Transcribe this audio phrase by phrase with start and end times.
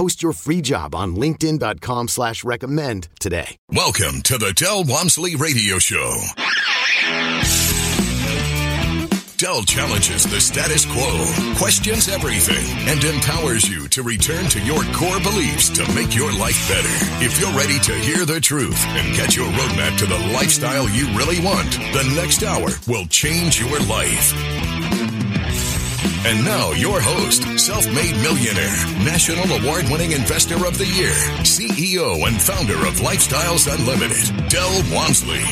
[0.00, 3.58] Post your free job on linkedin.com slash recommend today.
[3.70, 6.22] Welcome to the Del Walmsley Radio Show.
[9.36, 15.20] Del challenges the status quo, questions everything, and empowers you to return to your core
[15.20, 17.22] beliefs to make your life better.
[17.22, 21.08] If you're ready to hear the truth and get your roadmap to the lifestyle you
[21.08, 24.99] really want, the next hour will change your life.
[26.24, 31.12] And now, your host, self made millionaire, national award winning investor of the year,
[31.44, 35.42] CEO and founder of Lifestyles Unlimited, Del Walmsley.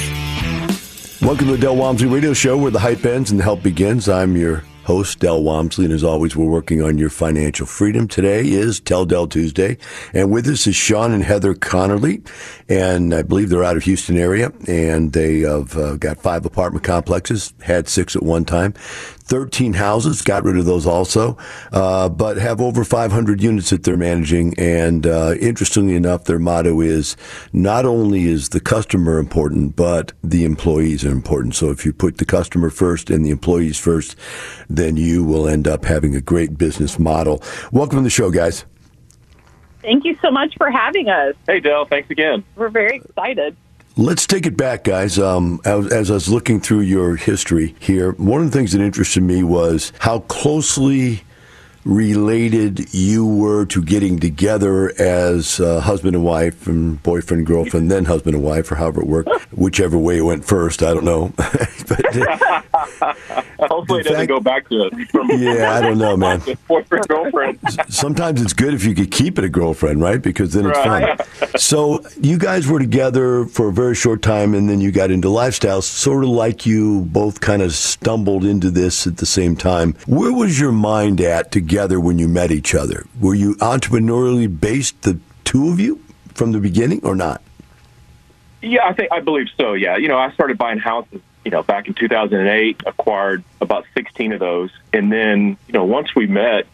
[1.20, 4.08] Welcome to the Del Walmsley Radio Show where the hype ends and the help begins.
[4.08, 8.08] I'm your host, Del Walmsley, and as always, we're working on your financial freedom.
[8.08, 9.76] Today is Tell Del Tuesday,
[10.14, 12.26] and with us is Sean and Heather Connerly,
[12.70, 16.84] and I believe they're out of Houston area, and they have uh, got five apartment
[16.84, 18.72] complexes, had six at one time.
[19.28, 21.36] 13 houses, got rid of those also,
[21.72, 24.58] uh, but have over 500 units that they're managing.
[24.58, 27.16] And uh, interestingly enough, their motto is
[27.52, 31.54] not only is the customer important, but the employees are important.
[31.54, 34.16] So if you put the customer first and the employees first,
[34.68, 37.42] then you will end up having a great business model.
[37.70, 38.64] Welcome to the show, guys.
[39.82, 41.34] Thank you so much for having us.
[41.47, 41.84] Hey, Del.
[41.86, 42.44] Thanks again.
[42.56, 43.56] We're very excited.
[44.00, 45.19] Let's take it back, guys.
[45.19, 48.81] Um, as, as I was looking through your history here, one of the things that
[48.81, 51.25] interested me was how closely
[51.84, 58.05] related you were to getting together as uh, husband and wife and boyfriend girlfriend then
[58.05, 61.33] husband and wife or however it worked whichever way it went first i don't know.
[61.89, 64.93] But, hopefully it doesn't fact, go back to it
[65.41, 66.43] yeah i don't know man.
[66.69, 67.59] Boyfriend girlfriend.
[67.89, 70.21] Sometimes it's good if you could keep it a girlfriend right?
[70.21, 71.19] Because then it's right.
[71.19, 75.10] fun so you guys were together for a very short time and then you got
[75.10, 79.56] into lifestyle sort of like you both kind of stumbled into this at the same
[79.56, 79.95] time.
[80.06, 83.04] Where was your mind at to together when you met each other?
[83.20, 86.02] Were you entrepreneurially based, the two of you,
[86.34, 87.42] from the beginning, or not?
[88.62, 89.74] Yeah, I think I believe so.
[89.74, 92.82] Yeah, you know, I started buying houses, you know, back in 2008.
[92.86, 96.66] Acquired about 16 of those, and then, you know, once we met,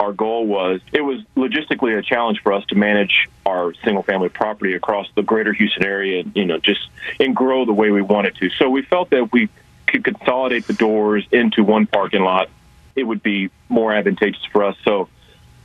[0.00, 4.28] our goal was it was logistically a challenge for us to manage our single family
[4.28, 6.88] property across the greater Houston area, you know, just
[7.20, 8.50] and grow the way we wanted to.
[8.50, 9.48] So we felt that we
[9.86, 12.50] could consolidate the doors into one parking lot
[12.94, 14.76] it would be more advantageous for us.
[14.84, 15.08] So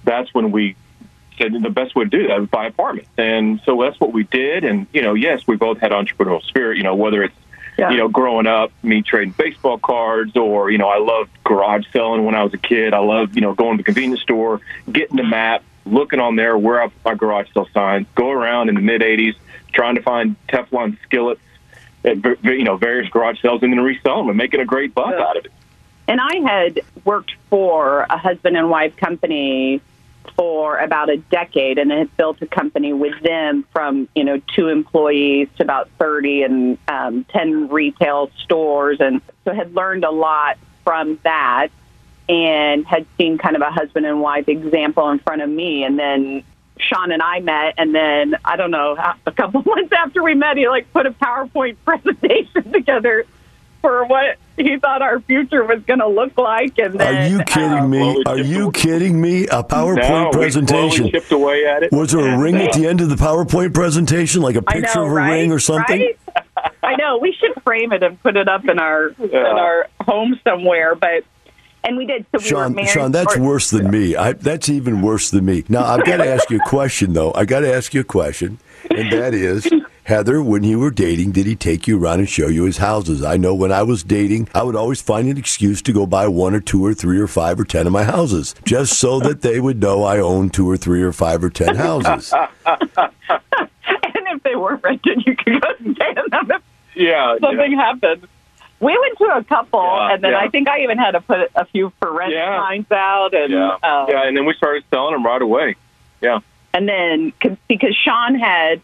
[0.03, 0.75] that's when we
[1.37, 3.07] said the best way to do that was buy apartment.
[3.17, 4.63] And so that's what we did.
[4.63, 7.35] And, you know, yes, we both had entrepreneurial spirit, you know, whether it's,
[7.77, 7.91] yeah.
[7.91, 12.25] you know, growing up, me trading baseball cards or, you know, I loved garage selling
[12.25, 12.93] when I was a kid.
[12.93, 14.61] I loved, you know, going to the convenience store,
[14.91, 18.75] getting the map, looking on there where I my garage sale signs, go around in
[18.75, 19.35] the mid 80s
[19.73, 21.41] trying to find Teflon skillets
[22.03, 25.13] at, you know, various garage sales and then resell them and making a great buck
[25.15, 25.23] yeah.
[25.23, 25.51] out of it.
[26.07, 29.81] And I had worked for a husband and wife company
[30.35, 34.67] for about a decade and had built a company with them from, you know, two
[34.67, 38.99] employees to about 30 and um, 10 retail stores.
[38.99, 41.69] And so had learned a lot from that
[42.29, 45.83] and had seen kind of a husband and wife example in front of me.
[45.83, 46.43] And then
[46.79, 48.95] Sean and I met, and then I don't know,
[49.25, 53.25] a couple months after we met, he like put a PowerPoint presentation together
[53.81, 56.77] for what he thought our future was going to look like.
[56.79, 58.23] And then, are you kidding uh, me?
[58.25, 59.43] Are you kidding me?
[59.45, 61.05] A PowerPoint no, presentation.
[61.05, 61.91] We chipped away at it.
[61.91, 65.05] Was there a ring at the end of the PowerPoint presentation, like a picture know,
[65.05, 65.31] of a right?
[65.31, 65.99] ring or something?
[65.99, 66.43] Right?
[66.83, 69.25] I know we should frame it and put it up in our yeah.
[69.25, 71.23] in our home somewhere, but.
[71.83, 72.25] And we did.
[72.33, 74.15] So we Sean, Sean, that's worse than me.
[74.15, 75.63] I, that's even worse than me.
[75.69, 77.31] Now, I've got to ask you a question, though.
[77.33, 78.59] I got to ask you a question,
[78.89, 79.71] and that is,
[80.07, 83.21] Heather, when you were dating, did he take you around and show you his houses?
[83.21, 86.29] I know when I was dating, I would always find an excuse to go buy
[86.29, 89.41] one or two or three or five or ten of my houses, just so that
[89.41, 92.31] they would know I own two or three or five or ten houses.
[92.65, 93.11] and
[94.15, 96.61] if they weren't rented, you could go stay in them if
[96.95, 97.77] Yeah, something yeah.
[97.77, 98.29] happened.
[98.79, 100.39] We went to a couple, Yeah, and then yeah.
[100.39, 102.57] I think I even had to put a few for rent Yeah.
[102.61, 105.75] signs out, and Yeah, uh, yeah, and then we started selling them right away.
[106.21, 106.39] Yeah,
[106.73, 108.79] and then c- because Sean had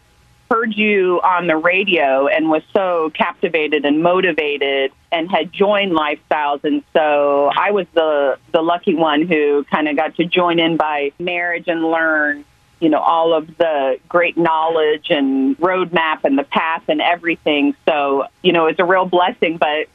[0.50, 6.62] heard you on the radio and was so captivated and motivated and had joined lifestyles.
[6.64, 10.76] And so I was the the lucky one who kind of got to join in
[10.76, 12.44] by marriage and learn
[12.80, 17.74] you know all of the great knowledge and roadmap and the path and everything.
[17.86, 19.56] So you know it's a real blessing.
[19.56, 19.88] But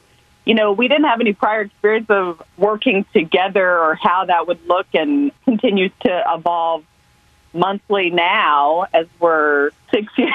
[0.44, 4.58] you know, we didn't have any prior experience of working together or how that would
[4.66, 6.84] look and continues to evolve
[7.52, 10.32] monthly now as we're six years,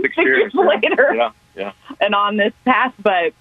[0.00, 0.60] six years yeah.
[0.62, 1.72] later Yeah, yeah.
[2.00, 2.94] and on this path.
[2.98, 3.32] But,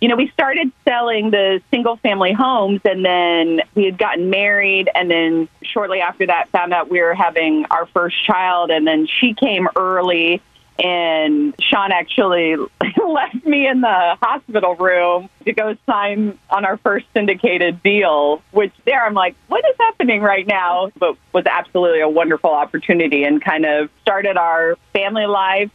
[0.00, 4.90] you know, we started selling the single family homes and then we had gotten married.
[4.94, 8.70] And then shortly after that, found out we were having our first child.
[8.70, 10.40] And then she came early.
[10.82, 12.56] And Sean actually
[13.06, 18.72] left me in the hospital room to go sign on our first syndicated deal, which
[18.84, 20.90] there I'm like, what is happening right now?
[20.98, 25.70] But was absolutely a wonderful opportunity and kind of started our family life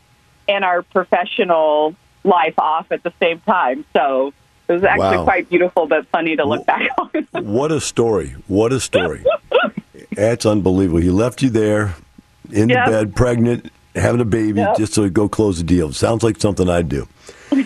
[0.50, 1.96] and our professional
[2.26, 3.86] life off at the same time.
[3.94, 4.34] So
[4.68, 5.24] it was actually Wow.
[5.24, 7.10] quite beautiful, but funny to look back on.
[7.46, 8.36] What a story.
[8.48, 9.24] What a story.
[10.12, 11.00] That's unbelievable.
[11.00, 11.96] He left you there
[12.52, 12.86] in Yep.
[12.86, 14.78] the bed, pregnant, having a baby, Yep.
[14.78, 15.92] just to go close the deal.
[15.94, 17.08] Sounds like something I'd do.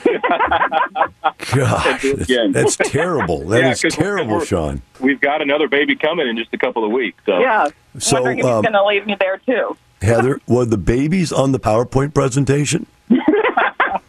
[1.53, 2.51] Gosh, do it that's, again.
[2.51, 3.47] that's terrible.
[3.47, 4.81] That is Yeah, 'cause terrible, we're- Sean.
[4.99, 7.21] We've got another baby coming in just a couple of weeks.
[7.25, 7.67] So yeah.
[7.99, 9.75] So, Wondering if um, he's going to leave me there too.
[10.01, 12.85] Heather, were the babies on the PowerPoint presentation?
[13.11, 13.99] I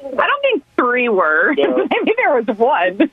[0.00, 1.54] don't think three were.
[1.56, 1.76] No.
[1.76, 3.10] Maybe there was one.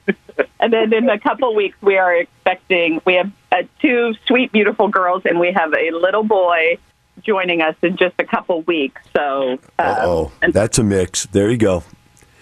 [0.60, 4.88] and then in a couple weeks, we are expecting, we have uh, two sweet, beautiful
[4.88, 6.78] girls, and we have a little boy
[7.24, 9.02] joining us in just a couple weeks.
[9.16, 11.26] So, uh, oh, that's a mix.
[11.28, 11.84] There you go.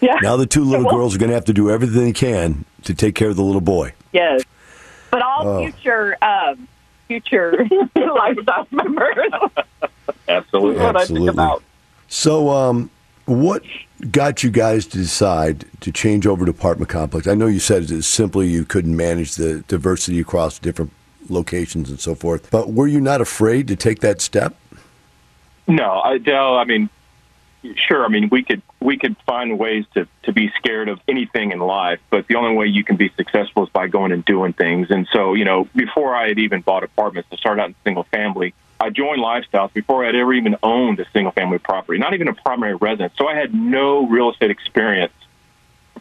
[0.01, 0.15] yeah.
[0.21, 2.65] Now the two little Well, girls are going to have to do everything they can
[2.83, 3.93] to take care of the little boy.
[4.11, 4.43] Yes.
[5.11, 5.63] But all Oh.
[5.63, 6.67] future, um,
[7.07, 9.17] future lifestyle members.
[10.27, 10.81] absolutely.
[10.83, 11.27] what I Absolutely.
[11.27, 11.63] think about.
[12.07, 12.89] So, um,
[13.25, 13.63] what
[14.11, 17.25] got you guys to decide to change over to apartment complex?
[17.27, 20.91] I know you said it's simply you couldn't manage the diversity across different
[21.29, 24.55] locations and so forth, but were you not afraid to take that step?
[25.67, 26.57] No, Del.
[26.57, 26.89] I mean,
[27.75, 28.05] sure.
[28.05, 31.59] I mean, we could we could find ways to to be scared of anything in
[31.59, 34.91] life, but the only way you can be successful is by going and doing things.
[34.91, 38.03] And so, you know, before I had even bought apartments, I started out in single
[38.03, 38.53] family.
[38.79, 42.27] I joined Lifestyles before I had ever even owned a single family property, not even
[42.27, 43.13] a primary residence.
[43.17, 45.13] So I had no real estate experience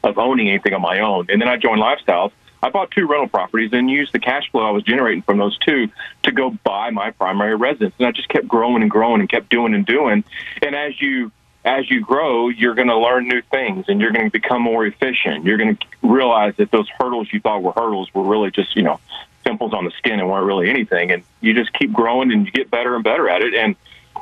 [0.03, 1.26] of owning anything on my own.
[1.29, 2.32] And then I joined Lifestyles.
[2.62, 5.59] I bought two rental properties and used the cash flow I was generating from those
[5.59, 5.88] two
[6.23, 7.94] to go buy my primary residence.
[7.99, 10.25] And I just kept growing and growing and kept doing and doing.
[10.62, 11.32] And as you
[11.64, 14.85] as you grow, you're going to learn new things and you're going to become more
[14.85, 15.44] efficient.
[15.44, 18.82] You're going to realize that those hurdles you thought were hurdles were really just, you
[18.82, 18.99] know,
[19.44, 21.12] pimples on the skin and weren't really anything.
[21.12, 23.55] And you just keep growing and you get better and better at it.
[23.55, 23.76] And,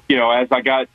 [0.09, 0.89] you know, as I got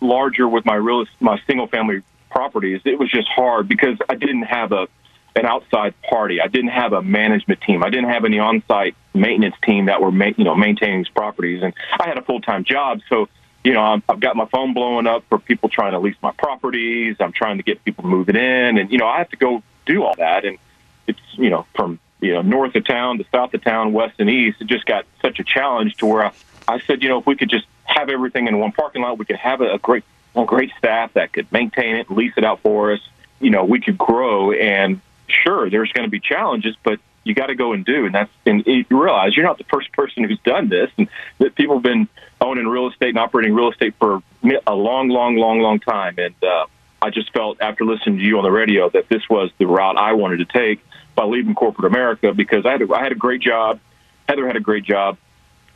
[0.00, 4.42] larger with my real my single family properties, it was just hard because I didn't
[4.42, 4.88] have a
[5.36, 6.40] an outside party.
[6.40, 7.84] I didn't have a management team.
[7.84, 11.62] I didn't have any on-site maintenance team that were ma- you know maintaining these properties,
[11.62, 13.00] and I had a full-time job.
[13.08, 13.28] So
[13.62, 16.32] you know I'm, I've got my phone blowing up for people trying to lease my
[16.32, 17.16] properties.
[17.20, 20.02] I'm trying to get people moving in, and you know I have to go do
[20.04, 20.58] all that, and
[21.06, 24.30] it's you know from you know north of town to south of town, west and
[24.30, 24.60] east.
[24.60, 26.32] It just got such a challenge to where I,
[26.66, 29.26] I said, you know, if we could just have everything in one parking lot, we
[29.26, 32.60] could have a, a great a great staff that could maintain it, lease it out
[32.60, 33.00] for us.
[33.40, 37.46] You know, we could grow, and sure, there's going to be challenges, but you got
[37.46, 40.38] to go and do, and that's and you realize you're not the first person who's
[40.40, 42.08] done this, and that people have been
[42.40, 44.22] owning real estate and operating real estate for
[44.66, 46.66] a long, long, long, long time, and uh,
[47.02, 49.96] I just felt after listening to you on the radio that this was the route
[49.96, 50.80] I wanted to take
[51.14, 53.80] by leaving corporate America because I had a, I had a great job,
[54.28, 55.18] Heather had a great job,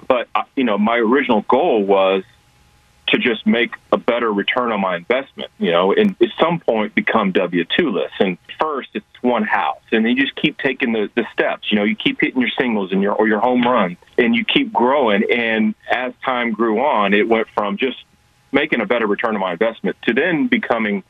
[0.07, 2.23] but uh, you know my original goal was
[3.09, 6.95] to just make a better return on my investment, you know, and at some point
[6.95, 8.15] become W two list.
[8.21, 11.73] And first, it's one house, and then you just keep taking the, the steps.
[11.73, 14.45] You know, you keep hitting your singles and your or your home runs, and you
[14.45, 15.25] keep growing.
[15.31, 17.99] And as time grew on, it went from just
[18.53, 21.03] making a better return on my investment to then becoming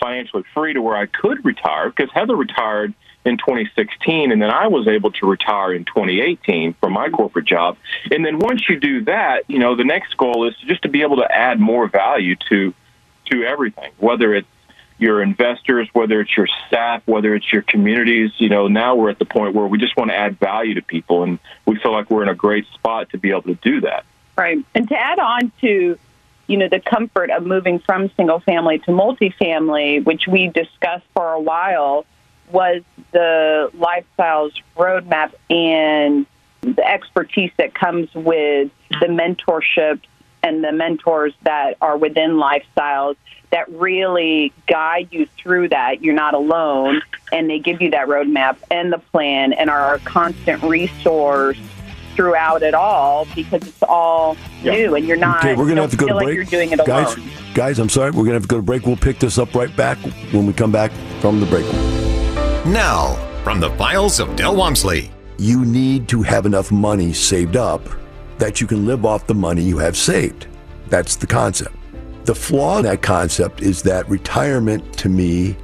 [0.00, 2.94] financially free to where I could retire because Heather retired
[3.24, 7.76] in 2016 and then I was able to retire in 2018 from my corporate job.
[8.10, 11.02] And then once you do that, you know, the next goal is just to be
[11.02, 12.74] able to add more value to
[13.30, 14.48] to everything, whether it's
[14.98, 19.18] your investors, whether it's your staff, whether it's your communities, you know, now we're at
[19.18, 22.10] the point where we just want to add value to people and we feel like
[22.10, 24.04] we're in a great spot to be able to do that.
[24.36, 24.58] Right.
[24.74, 25.98] And to add on to
[26.46, 31.32] you know, the comfort of moving from single family to multifamily, which we discussed for
[31.32, 32.04] a while,
[32.50, 32.82] was
[33.12, 36.26] the lifestyles roadmap and
[36.62, 40.00] the expertise that comes with the mentorship
[40.42, 43.16] and the mentors that are within lifestyles
[43.50, 46.02] that really guide you through that.
[46.02, 49.98] You're not alone, and they give you that roadmap and the plan and are a
[50.00, 51.58] constant resource
[52.14, 55.38] throughout it all because it's all new and you're not.
[55.38, 56.26] Okay, we're gonna have to go to break.
[56.26, 57.04] like you're doing it alone.
[57.04, 58.10] guys, guys, I'm sorry.
[58.10, 58.86] We're gonna have to go to break.
[58.86, 59.98] We'll pick this up right back
[60.32, 62.03] when we come back from the break.
[62.66, 65.10] Now, from the files of Del Walmsley.
[65.36, 67.86] You need to have enough money saved up
[68.38, 70.46] that you can live off the money you have saved.
[70.88, 71.76] That's the concept.
[72.24, 75.58] The flaw in that concept is that retirement to me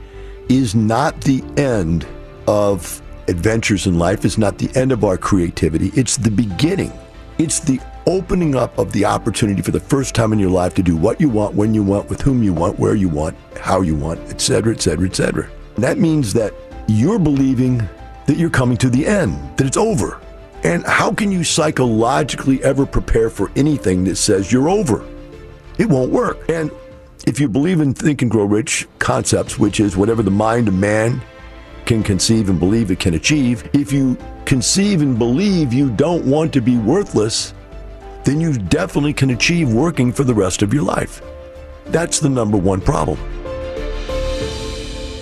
[0.50, 2.06] is not the end
[2.46, 6.92] of adventures in life, it's not the end of our creativity, it's the beginning.
[7.38, 10.82] It's the opening up of the opportunity for the first time in your life to
[10.82, 13.80] do what you want, when you want, with whom you want, where you want, how
[13.80, 15.50] you want, etc., etc., etc.
[15.76, 16.52] That means that
[16.90, 17.78] you're believing
[18.26, 20.20] that you're coming to the end, that it's over.
[20.62, 25.06] And how can you psychologically ever prepare for anything that says you're over?
[25.78, 26.48] It won't work.
[26.48, 26.70] And
[27.26, 30.74] if you believe in Think and Grow Rich concepts, which is whatever the mind of
[30.74, 31.22] man
[31.86, 36.52] can conceive and believe it can achieve, if you conceive and believe you don't want
[36.52, 37.54] to be worthless,
[38.24, 41.22] then you definitely can achieve working for the rest of your life.
[41.86, 43.18] That's the number one problem.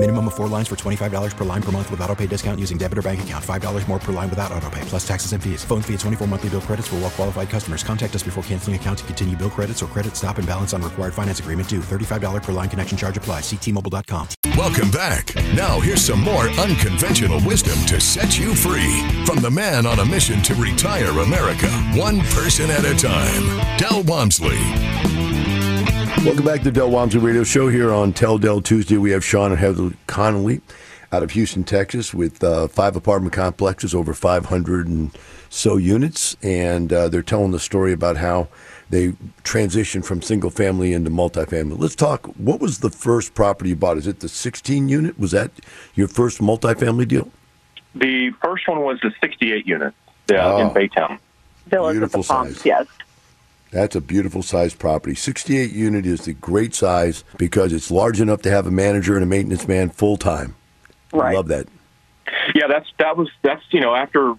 [0.00, 2.78] Minimum of four lines for $25 per line per month with auto pay discount using
[2.78, 3.44] debit or bank account.
[3.44, 5.62] $5 more per line without auto pay, plus taxes and fees.
[5.62, 7.84] Phone fee at 24 monthly bill credits for all well qualified customers.
[7.84, 10.80] Contact us before canceling account to continue bill credits or credit stop and balance on
[10.80, 11.80] required finance agreement due.
[11.80, 13.42] $35 per line connection charge applies.
[13.42, 14.28] Ctmobile.com.
[14.56, 15.34] Welcome back.
[15.54, 20.04] Now here's some more unconventional wisdom to set you free from the man on a
[20.06, 23.76] mission to retire America, one person at a time.
[23.76, 25.09] Del Walmsley.
[26.18, 28.98] Welcome back to the Del Walmsley Radio Show here on Tell Del Tuesday.
[28.98, 30.60] We have Sean and Heather Connolly
[31.12, 35.16] out of Houston, Texas, with uh, five apartment complexes, over 500 and
[35.48, 38.48] so units, and uh, they're telling the story about how
[38.90, 39.08] they
[39.44, 41.78] transitioned from single family into multifamily.
[41.78, 42.26] Let's talk.
[42.36, 43.96] What was the first property you bought?
[43.96, 45.18] Is it the 16 unit?
[45.18, 45.50] Was that
[45.94, 47.30] your first multifamily deal?
[47.94, 49.94] The first one was the 68 unit
[50.30, 50.72] uh, in Oh.
[50.74, 51.18] Baytown.
[51.66, 52.66] Villas Beautiful at the Palms, size.
[52.66, 52.86] yes.
[53.70, 55.14] That's a beautiful sized property.
[55.14, 59.22] 68 unit is the great size because it's large enough to have a manager and
[59.22, 60.56] a maintenance man full time.
[61.12, 61.32] Right.
[61.32, 61.66] I love that.
[62.54, 64.34] Yeah, that's that was that's you know after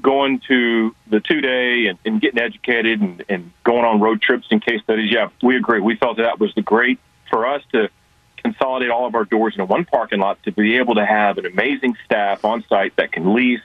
[0.00, 4.46] going to the two day and, and getting educated and, and going on road trips
[4.50, 5.12] and case studies.
[5.12, 5.80] Yeah, we agree.
[5.80, 6.98] We felt that was the great
[7.30, 7.88] for us to
[8.42, 11.46] consolidate all of our doors into one parking lot to be able to have an
[11.46, 13.60] amazing staff on site that can lease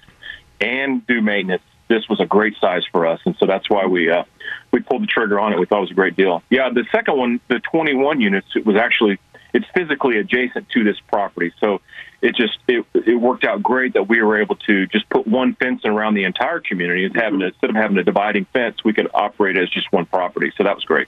[0.62, 1.64] and do maintenance.
[1.88, 4.24] This was a great size for us, and so that's why we uh,
[4.72, 5.60] we pulled the trigger on it.
[5.60, 6.44] We thought it was a great deal.
[6.50, 9.20] Yeah, the second one, the 21 units, it was actually
[9.53, 11.82] it's physically adjacent to this property, so
[12.22, 15.56] it just it, it worked out great that we were able to just put one
[15.56, 19.10] fence around the entire community and having instead of having a dividing fence, we could
[19.13, 20.51] operate as just one property.
[20.58, 21.08] So that was great.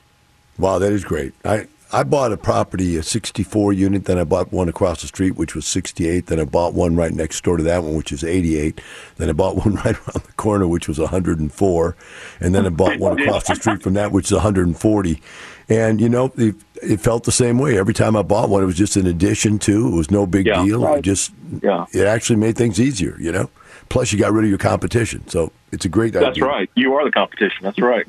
[0.57, 1.33] Wow, that is great.
[1.43, 5.31] I, I bought a property, a 64 unit, then I bought one across the street,
[5.37, 6.27] which was 68.
[6.27, 8.79] Then I bought one right next door to that one, which is 88.
[9.17, 11.95] Then I bought one right around the corner, which was 104.
[12.41, 15.21] And then I bought one across the street from that, which is 140.
[15.67, 18.61] And, you know, the, it felt the same way every time I bought one.
[18.61, 19.87] It was just an addition to.
[19.87, 20.83] It was no big Yeah, deal.
[20.83, 20.99] right.
[20.99, 21.31] It just
[21.63, 21.85] Yeah.
[21.91, 23.15] it actually made things easier.
[23.19, 23.49] You know.
[23.89, 26.27] Plus, you got rid of your competition, so it's a great idea.
[26.27, 26.69] That's right.
[26.75, 27.57] You are the competition.
[27.63, 28.05] That's right.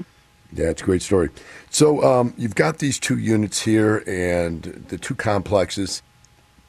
[0.52, 1.30] Yeah, it's a great story.
[1.70, 6.02] So um, you've got these two units here and the two complexes.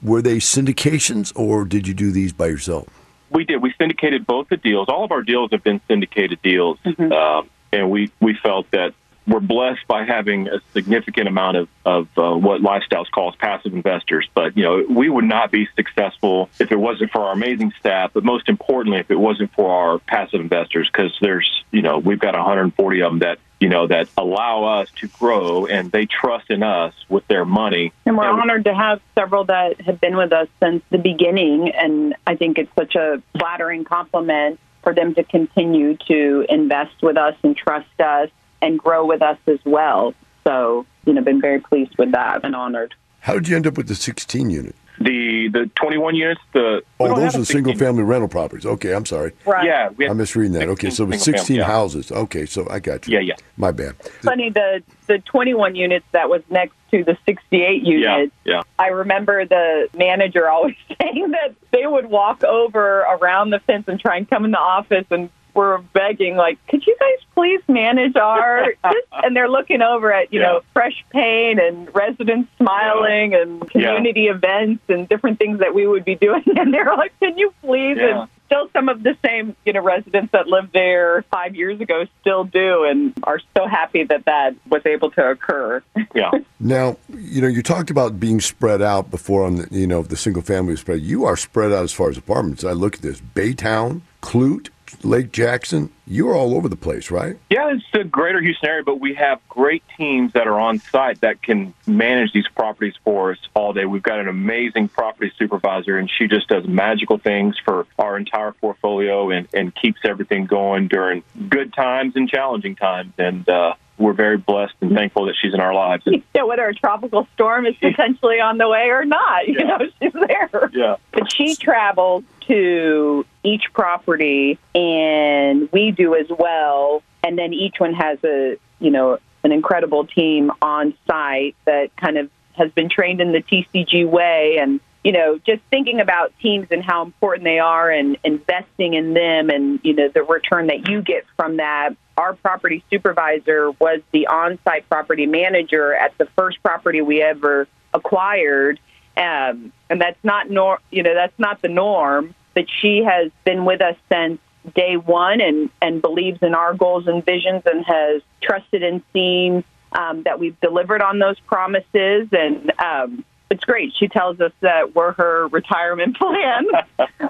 [0.02, 2.88] Were they syndications, or did you do these by yourself?
[3.30, 3.62] We did.
[3.62, 4.90] We syndicated both the deals.
[4.90, 8.94] All of our deals have been syndicated deals, um, and we we felt that
[9.28, 14.28] we're blessed by having a significant amount of of uh, what Lifestyles calls passive investors.
[14.34, 18.12] But you know, we would not be successful if it wasn't for our amazing staff.
[18.14, 22.20] But most importantly, if it wasn't for our passive investors, because there's you know we've
[22.20, 26.50] got 140 of them that you know that allow us to grow, and they trust
[26.50, 27.94] in us with their money.
[28.06, 31.70] And we're And honored to have several that have been with us since the beginning.
[31.70, 37.18] And I think it's such a flattering compliment for them to continue to invest with
[37.18, 38.30] us and trust us
[38.62, 40.14] and grow with us as well.
[40.46, 42.96] So, you know, been very pleased with that and honored.
[43.20, 44.76] How did you end up with the 16 unit?
[45.00, 46.42] The the 21 units.
[46.54, 48.66] The Oh, those are single family rental properties.
[48.66, 49.32] Okay, I'm sorry.
[49.46, 49.66] Right.
[49.66, 50.68] Yeah, we had I'm misreading that.
[50.70, 51.66] Okay, so it was 16 16 single family, yeah.
[51.66, 52.12] houses.
[52.12, 53.16] Okay, so I got you.
[53.16, 53.36] Yeah, yeah.
[53.58, 53.96] My bad.
[54.22, 58.04] Funny, the, the 21 units that was next to the 68 units.
[58.04, 58.36] Yeah, units.
[58.44, 58.62] yeah.
[58.78, 64.00] I remember the manager always saying that they would walk over around the fence and
[64.00, 68.16] try and come in the office and were begging, like, could you guys please manage
[68.16, 68.74] our?
[69.24, 70.48] and they're looking over at, you Yeah.
[70.48, 76.06] know, fresh paint and residents smiling and community events and different things that we would
[76.06, 76.44] be doing.
[76.58, 77.98] And they're like, can you please?
[77.98, 78.22] Yeah.
[78.22, 82.06] And still some of the same, you know, residents that lived there five years ago
[82.20, 85.82] still do and are so happy that that was able to occur.
[86.14, 86.32] Yeah.
[86.60, 90.18] Now, you know, you talked about being spread out before on the, you know, the
[90.18, 91.00] single family spread.
[91.02, 92.66] You are spread out as far as apartments.
[92.66, 94.68] I look at this Baytown, Clute,
[95.04, 95.90] Lake Jackson.
[96.08, 97.38] You're all over the place, right?
[97.50, 101.22] Yeah, it's the greater Houston area, but we have great teams that are on site
[101.22, 103.86] that can manage these properties for us all day.
[103.86, 108.52] We've got an amazing property supervisor, and she just does magical things for our entire
[108.52, 113.14] portfolio and, and keeps everything going during good times and challenging times.
[113.18, 116.04] And uh, we're very blessed and thankful that she's in our lives.
[116.08, 119.78] And, Yeah, whether a tropical storm is potentially on the way or not, you Yeah.
[119.78, 120.70] know, she's there.
[120.74, 120.96] yeah.
[121.12, 127.02] But she travels to each property, and we do as well.
[127.24, 132.18] And then each one has a, you know, an incredible team on site that kind
[132.18, 134.58] of has been trained in the TCG way.
[134.60, 139.14] And, you know, just thinking about teams and how important they are and investing in
[139.14, 141.92] them and, you know, the return that you get from that.
[142.18, 147.68] Our property supervisor was the on site property manager at the first property we ever
[147.94, 148.80] acquired.
[149.18, 152.34] Um, and that's not nor you know that's not the norm.
[152.54, 154.40] But she has been with us since
[154.76, 159.64] day one and and believes in our goals and visions and has trusted and seen
[159.94, 162.28] um, that we've delivered on those promises.
[162.32, 163.94] And um, it's great.
[163.98, 166.66] She tells us that we're her retirement plan.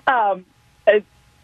[0.08, 0.46] um,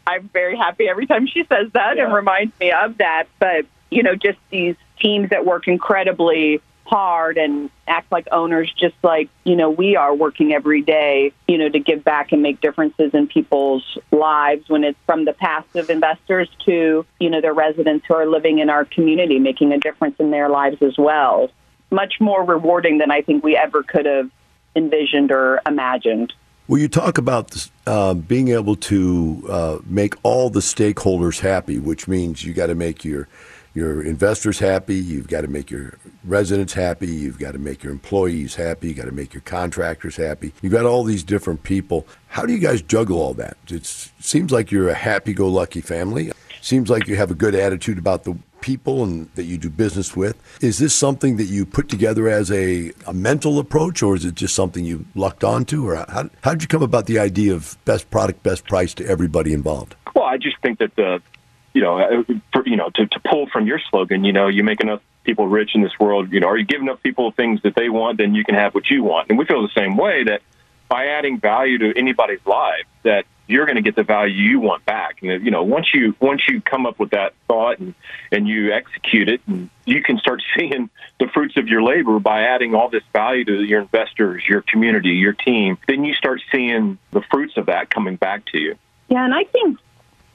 [0.07, 3.25] I'm very happy every time she says that and reminds me of that.
[3.39, 8.95] But you know, just these teams that work incredibly hard and act like owners just
[9.04, 12.62] like you know we are working every day you know to give back and make
[12.62, 18.06] differences in people's lives when it's from the passive investors to you know the residents
[18.08, 21.50] who are living in our community making a difference in their lives as well.
[21.91, 24.30] Much more rewarding than i think we ever could have
[24.76, 26.32] envisioned or imagined.
[26.67, 32.08] Well, you talk about uh, being able to uh, make all the stakeholders happy, which
[32.10, 33.30] means you got to make your
[33.77, 37.93] your investors happy, you've got to make your residents happy, you've got to make your
[37.93, 40.51] employees happy, you've got to make your contractors happy.
[40.63, 42.07] You've got all these different people.
[42.27, 43.55] How do you guys juggle all that?
[43.69, 46.31] It seems like you're a happy-go-lucky family.
[46.59, 50.15] Seems like you have a good attitude about the people and that you do business
[50.15, 50.35] with.
[50.61, 54.33] Is this something that you put together as a, a mental approach, or is it
[54.33, 57.77] just something you lucked onto, or how how did you come about the idea of
[57.85, 59.95] best product, best price to everybody involved?
[60.15, 61.21] Well, I just think that the,
[61.77, 64.63] you know, uh, for, you know, to, to pull from your slogan, you know, you
[64.63, 66.33] make enough people rich in this world.
[66.33, 68.73] You know, are you giving enough people things that they want, then you can have
[68.73, 69.29] what you want.
[69.29, 70.41] And we feel the same way that
[70.89, 74.85] by adding value to anybody's life, that you're going to get the value you want
[74.85, 75.21] back.
[75.21, 77.93] And you know, once you once you come up with that thought and
[78.31, 82.41] and you execute it, and you can start seeing the fruits of your labor by
[82.41, 85.77] adding all this value to your investors, your community, your team.
[85.87, 88.75] Then you start seeing the fruits of that coming back to you.
[89.09, 89.77] Yeah, and I think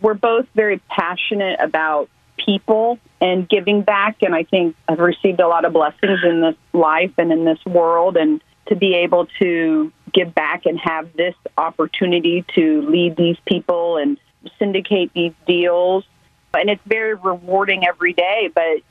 [0.03, 4.17] we're both very passionate about people and giving back.
[4.23, 7.65] And I think I've received a lot of blessings in this life and in this
[7.65, 8.17] world.
[8.17, 13.97] And to be able to give back and have this opportunity to lead these people
[13.97, 14.19] and
[14.59, 16.05] syndicate these deals.
[16.55, 18.83] And it's very rewarding every day, but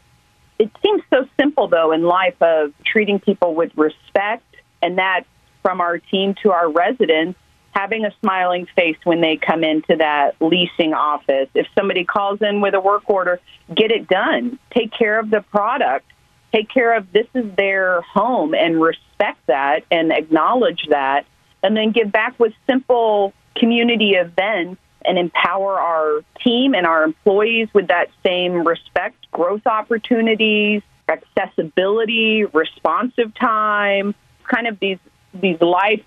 [0.60, 4.44] it seems so simple, though, in life of treating people with respect,
[4.82, 5.26] and that
[5.62, 7.40] from our team to our residents,
[7.72, 11.50] having a smiling face when they come into that leasing office.
[11.54, 13.40] If somebody calls in with a work order,
[13.74, 14.60] get it done.
[14.72, 16.06] Take care of the product.
[16.52, 21.26] Take care of this is their home and respect that and acknowledge that.
[21.64, 27.70] And then give back with simple community events and empower our team and our employees
[27.74, 35.00] with that same respect, growth opportunities, accessibility, responsive time, kind of these
[35.34, 36.04] these life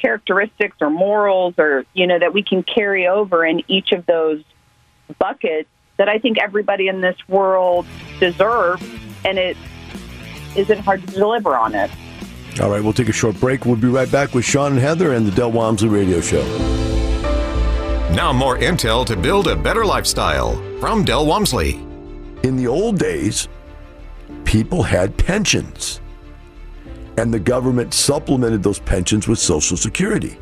[0.00, 4.42] characteristics or morals or you know that we can carry over in each of those
[5.18, 7.86] buckets that I think everybody in this world
[8.18, 8.82] deserves
[9.24, 9.56] and it
[10.56, 11.90] isn't hard to deliver on it.
[12.60, 13.64] All right, we'll take a short break.
[13.64, 16.44] We'll be right back with Sean and Heather and the Del Walmsley Radio Show.
[18.14, 21.74] Now, more intel to build a better lifestyle from Del Walmsley.
[22.42, 23.48] In the old days,
[24.44, 25.99] people had pensions,
[27.20, 30.38] and the government supplemented those pensions with Social Security.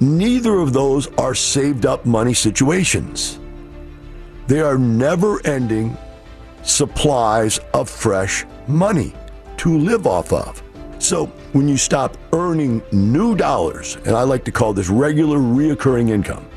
[0.00, 3.38] Neither of those are saved up money situations.
[4.48, 5.96] They are never ending
[6.64, 9.14] supplies of fresh money
[9.58, 10.60] to live off of.
[10.98, 16.10] So when you stop earning new dollars, and I like to call this regular reoccurring
[16.10, 16.48] income,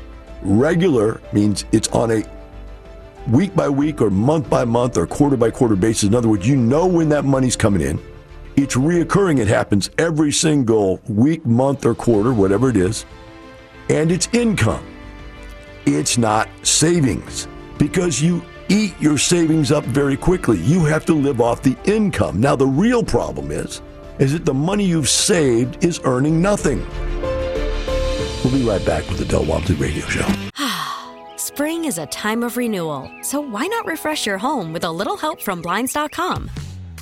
[0.42, 2.24] regular means it's on a
[3.30, 6.08] week by week or month by month or quarter by quarter basis.
[6.08, 8.13] In other words, you know when that money's coming in.
[8.56, 9.40] It's reoccurring.
[9.40, 13.04] It happens every single week, month, or quarter, whatever it is.
[13.88, 14.86] And it's income.
[15.86, 20.58] It's not savings because you eat your savings up very quickly.
[20.60, 22.40] You have to live off the income.
[22.40, 23.82] Now, the real problem is,
[24.18, 26.86] is that the money you've saved is earning nothing.
[28.42, 30.28] We'll be right back with the Del Walmsley Radio Show.
[31.36, 35.16] Spring is a time of renewal, so why not refresh your home with a little
[35.16, 36.50] help from Blinds.com?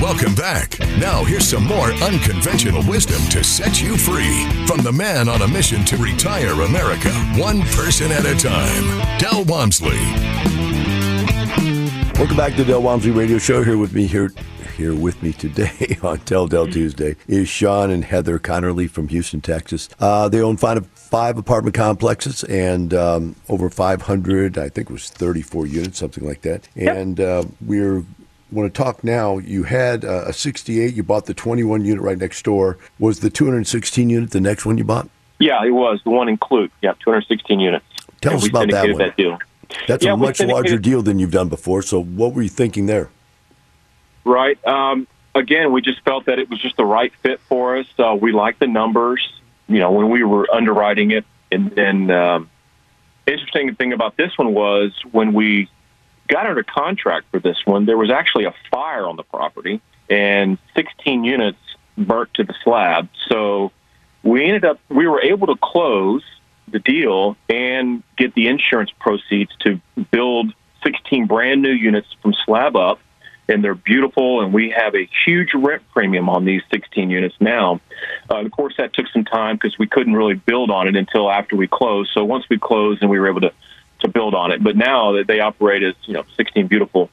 [0.00, 0.78] Welcome back.
[0.98, 5.48] Now, here's some more unconventional wisdom to set you free from the man on a
[5.48, 9.98] mission to retire America, one person at a time, Del Walmsley.
[12.18, 13.62] Welcome back to the Del Walmsley Radio Show.
[13.62, 14.30] Here with me here
[14.76, 19.40] here with me today on Tell Del Tuesday is Sean and Heather Connerly from Houston,
[19.40, 19.88] Texas.
[20.00, 25.10] Uh, they own five, five apartment complexes and um, over 500, I think it was
[25.10, 26.68] 34 units, something like that.
[26.74, 28.04] And uh, we're
[28.54, 29.38] want to talk now.
[29.38, 30.94] You had a 68.
[30.94, 32.78] You bought the 21 unit right next door.
[32.98, 35.08] Was the 216 unit the next one you bought?
[35.38, 36.70] Yeah, it was the one in Clute.
[36.82, 37.84] Yeah, 216 units.
[38.20, 38.98] Tell And us about that one.
[38.98, 39.38] That deal.
[39.88, 41.82] That's Yeah, a much larger deal than you've done before.
[41.82, 43.10] So, what were you thinking there?
[44.24, 44.64] Right.
[44.66, 47.86] Um, again, we just felt that it was just the right fit for us.
[47.98, 49.20] Uh, we liked the numbers,
[49.68, 51.24] you know, when we were underwriting it.
[51.50, 52.50] And then, um,
[53.26, 55.68] interesting thing about this one was when we
[56.28, 60.58] got under contract for this one, there was actually a fire on the property and
[60.76, 61.58] 16 units
[61.96, 63.08] burnt to the slab.
[63.28, 63.72] So
[64.22, 66.22] we ended up we were able to close
[66.68, 72.74] the deal and get the insurance proceeds to build 16 brand new units from slab
[72.74, 72.98] up
[73.48, 77.80] and they're beautiful and we have a huge rent premium on these 16 units now.
[78.30, 81.30] Uh, of course that took some time because we couldn't really build on it until
[81.30, 82.10] after we closed.
[82.14, 83.52] So once we closed and we were able to
[84.04, 87.10] to build on it but now that they operate as you know 16 beautiful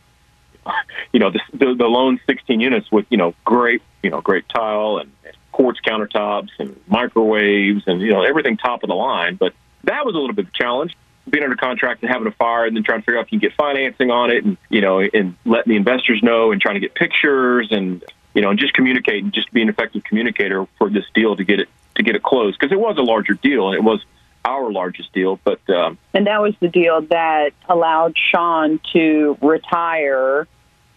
[1.12, 4.48] you know the, the, the lone 16 units with you know great you know great
[4.50, 5.12] tile and
[5.52, 9.36] quartz countertops and microwaves and you know everything top of the line.
[9.36, 10.96] But that was a little bit of a challenge
[11.30, 13.40] being under contract and having a fire and then trying to figure out if you
[13.40, 16.76] can get financing on it and you know and letting the investors know and trying
[16.76, 20.66] to get pictures and you know and just communicate and just be an effective communicator
[20.78, 23.34] for this deal to get it to get it closed because it was a larger
[23.36, 24.04] deal and it was
[24.46, 30.48] our largest deal but um, and that was the deal that allowed Sean to retire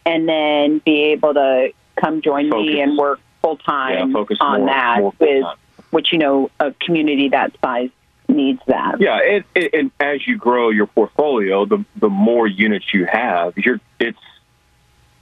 [0.07, 1.69] and then be able to
[2.01, 2.67] come join Focus.
[2.67, 5.45] me and work full time Yeah, on more- that more with
[5.91, 7.91] which you know a community that size
[8.27, 9.01] needs that.
[9.01, 9.21] Yeah,
[9.55, 14.19] and, as you grow your portfolio, the the more units you have, you're it's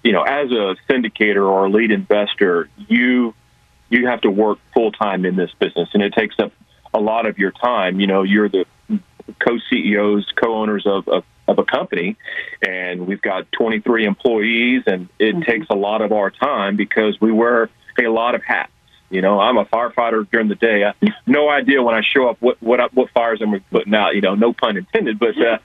[0.03, 3.35] you know as a syndicator or a lead investor, you
[3.91, 6.53] you have to work full time in this business, and it takes up
[6.95, 8.01] a lot of your time.
[8.01, 8.67] You know, you're the
[9.39, 12.17] co CEOs, co owners of, of of a company,
[12.67, 17.33] and we've got 23 employees, and it takes a lot of our time because we
[17.33, 18.71] wear a lot of hats.
[19.11, 20.85] You know, I'm a firefighter during the day.
[20.85, 20.95] I
[21.27, 24.15] no idea when I show up what what what fires I'm putting out.
[24.15, 25.59] You know, no pun intended, but uh,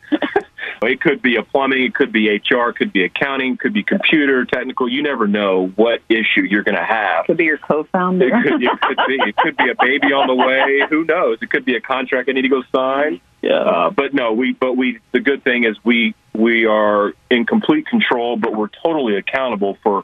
[0.82, 3.74] it could be a plumbing, it could be HR, it could be accounting, it could
[3.74, 4.90] be computer, technical.
[4.90, 7.26] You never know what issue you're going to have.
[7.26, 8.28] Could be your co-founder.
[8.28, 9.20] It could, it could be.
[9.28, 10.82] It could be a baby on the way.
[10.90, 11.40] Who knows?
[11.42, 13.22] It could be a contract I need to go sign.
[13.42, 13.54] Yeah.
[13.54, 14.54] Uh, but no, we.
[14.54, 15.00] But we.
[15.12, 20.04] The good thing is we we are in complete control, but we're totally accountable for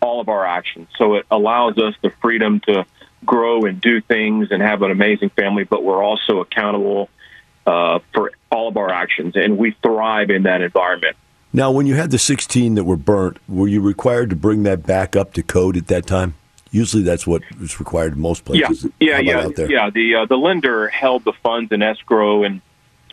[0.00, 0.88] all of our actions.
[0.96, 2.84] So it allows us the freedom to
[3.24, 5.64] grow and do things and have an amazing family.
[5.64, 7.08] But we're also accountable
[7.66, 11.16] uh, for all of our actions, and we thrive in that environment.
[11.52, 14.84] Now, when you had the 16 that were burnt, were you required to bring that
[14.84, 16.34] back up to code at that time?
[16.72, 18.84] Usually, that's what is required in most places.
[18.98, 19.90] Yeah, yeah, yeah, yeah.
[19.90, 22.60] The uh, the lender held the funds in escrow, and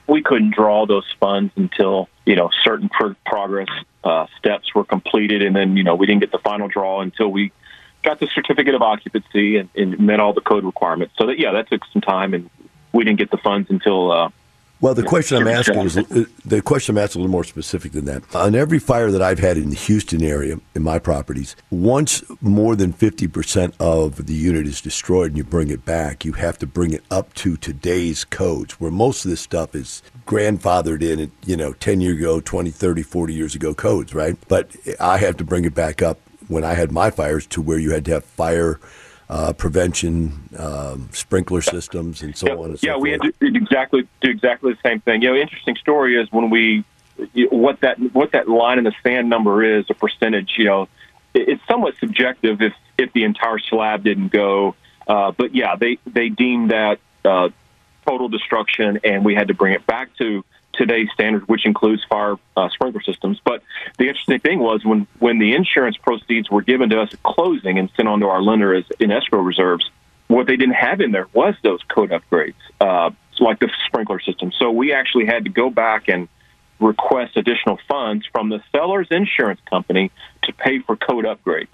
[0.07, 3.69] we couldn't draw those funds until you know certain pro- progress
[4.03, 7.27] uh, steps were completed, and then you know we didn't get the final draw until
[7.27, 7.51] we
[8.01, 11.13] got the certificate of occupancy and, and met all the code requirements.
[11.19, 12.49] So that yeah, that took some time, and
[12.91, 14.11] we didn't get the funds until.
[14.11, 14.29] Uh,
[14.81, 17.43] Well, the question I'm asking is uh, the question I'm asking is a little more
[17.43, 18.23] specific than that.
[18.35, 22.75] On every fire that I've had in the Houston area in my properties, once more
[22.75, 26.65] than 50% of the unit is destroyed and you bring it back, you have to
[26.65, 31.29] bring it up to today's codes, where most of this stuff is grandfathered in, at,
[31.45, 34.35] you know, 10 years ago, 20, 30, 40 years ago codes, right?
[34.47, 37.77] But I have to bring it back up when I had my fires to where
[37.77, 38.79] you had to have fire
[39.31, 43.01] uh, prevention, um, sprinkler systems, and so on and so yeah, forth.
[43.01, 45.21] we had to exactly do exactly the same thing.
[45.21, 46.83] You know, interesting story is when we
[47.49, 50.55] what that what that line in the sand number is a percentage.
[50.57, 50.89] You know,
[51.33, 54.75] it's somewhat subjective if if the entire slab didn't go.
[55.07, 57.49] Uh, but yeah, they they deemed that uh,
[58.05, 62.36] total destruction, and we had to bring it back to today's standard, which includes fire
[62.55, 63.39] uh, sprinkler systems.
[63.43, 63.63] But
[63.97, 67.77] the interesting thing was when when the insurance proceeds were given to us at closing
[67.79, 69.89] and sent on to our lender as in escrow reserves,
[70.27, 74.51] what they didn't have in there was those code upgrades, uh, like the sprinkler system.
[74.57, 76.27] So we actually had to go back and
[76.79, 80.12] request additional funds from the seller's insurance company
[80.43, 81.67] to pay for code upgrades.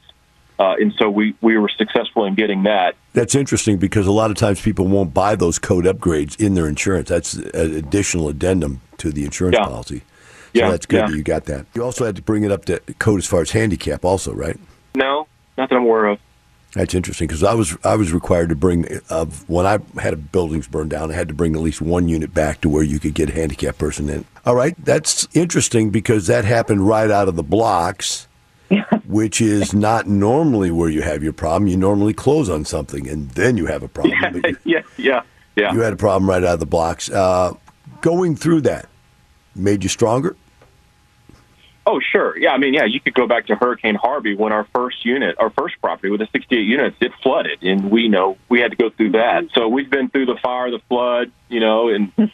[0.59, 2.95] Uh, and so we, we were successful in getting that.
[3.13, 6.67] That's interesting because a lot of times people won't buy those code upgrades in their
[6.67, 7.09] insurance.
[7.09, 9.65] That's an additional addendum to the insurance Yeah.
[9.65, 9.99] policy.
[9.99, 10.03] So
[10.63, 11.07] Yeah, that's good yeah.
[11.07, 11.67] that you got that.
[11.75, 14.57] You also had to bring it up to code as far as handicap, also, right?
[14.95, 16.19] No, not that I'm aware of.
[16.73, 20.17] That's interesting because I was I was required to bring of when I had a
[20.17, 22.99] buildings burned down, I had to bring at least one unit back to where you
[22.99, 24.25] could get a handicapped person in.
[24.45, 28.26] All right, that's interesting because that happened right out of the blocks,
[29.07, 31.67] which is not normally where you have your problem.
[31.67, 34.15] You normally close on something and then you have a problem.
[34.41, 35.21] But you- yeah, yeah,
[35.55, 35.73] yeah.
[35.73, 37.09] You had a problem right out of the blocks.
[37.09, 37.53] Uh,
[38.01, 38.87] going through that
[39.55, 40.35] made you stronger.
[41.89, 42.37] Oh, sure.
[42.37, 45.37] Yeah, I mean, yeah, you could go back to Hurricane Harvey when our first unit,
[45.39, 48.77] our first property with the 68 units, it flooded, and we know we had to
[48.77, 49.45] go through that.
[49.53, 52.11] So we've been through the fire, the flood, you know, and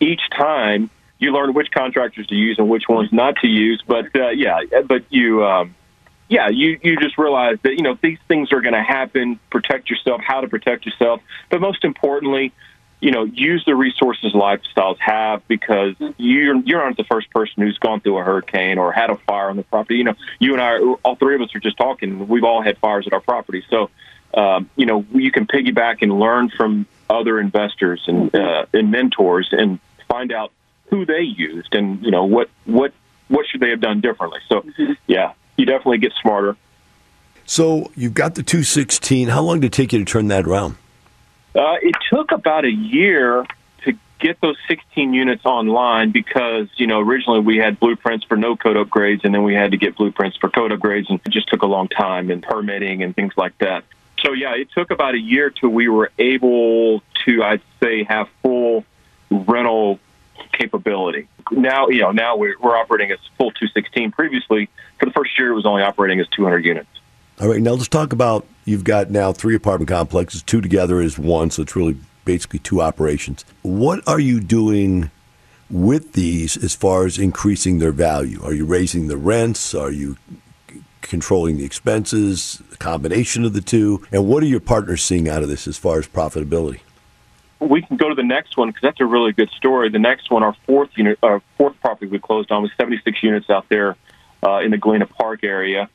[0.00, 3.82] each time you learn which contractors to use and which ones not to use.
[3.86, 5.74] But uh, yeah, but you, um,
[6.28, 9.38] yeah, you you just realize that you know these things are going to happen.
[9.50, 12.52] Protect yourself, how to protect yourself, but most importantly,
[13.00, 17.78] you know, use the resources lifestyles have because you're you're not the first person who's
[17.78, 19.96] gone through a hurricane or had a fire on the property.
[19.96, 22.28] You know, you and I, all three of us are just talking.
[22.28, 23.90] We've all had fires at our property, so
[24.34, 29.48] um, you know you can piggyback and learn from other investors and uh, and mentors
[29.52, 30.52] and find out
[30.88, 32.92] who they used and you know what what
[33.28, 34.40] what should they have done differently.
[34.48, 34.64] So
[35.06, 36.56] yeah, you definitely get smarter.
[37.46, 39.28] So you've got the 216.
[39.28, 40.76] How long did it take you to turn that around?
[41.54, 43.46] Uh, it took about a year
[43.84, 48.56] to get those 16 units online because, you know, originally we had blueprints for no
[48.56, 51.48] code upgrades and then we had to get blueprints for code upgrades and it just
[51.48, 53.84] took a long time and permitting and things like that.
[54.20, 58.28] So, yeah, it took about a year till we were able to, I'd say, have
[58.42, 58.84] full
[59.30, 60.00] rental
[60.56, 61.28] capability.
[61.50, 64.12] Now, you know, now we're, we're operating as full 216.
[64.12, 66.88] Previously, for the first year, it was only operating as 200 units.
[67.40, 71.18] All right, now let's talk about you've got now three apartment complexes, two together is
[71.18, 73.44] one, so it's really basically two operations.
[73.62, 75.10] What are you doing
[75.70, 78.42] with these as far as increasing their value?
[78.42, 79.74] Are you raising the rents?
[79.74, 80.16] Are you
[81.02, 82.62] controlling the expenses?
[82.72, 84.06] A combination of the two?
[84.12, 86.80] And what are your partners seeing out of this as far as profitability?
[87.58, 89.88] We can go to the next one because that's a really good story.
[89.88, 93.48] The next one, our fourth unit, our fourth property we closed on was 76 units
[93.48, 93.96] out there
[94.44, 95.88] uh, in the Galena Park area.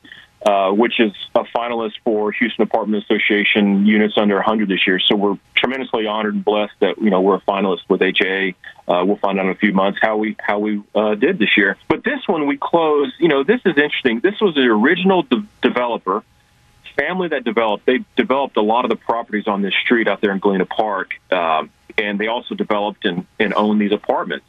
[0.44, 4.98] Uh, which is a finalist for Houston Apartment Association units under 100 this year.
[4.98, 8.56] So we're tremendously honored and blessed that you know we're a finalist with HA.
[8.88, 11.56] Uh, we'll find out in a few months how we how we uh, did this
[11.56, 11.76] year.
[11.86, 13.12] But this one we closed.
[13.20, 14.18] You know, this is interesting.
[14.18, 16.24] This was the original de- developer
[16.96, 17.86] family that developed.
[17.86, 21.10] They developed a lot of the properties on this street out there in Galena Park,
[21.30, 24.46] um, and they also developed and, and owned these apartments.